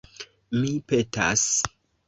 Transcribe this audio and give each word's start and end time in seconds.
Mi 0.61 0.71
petas! 0.93 1.47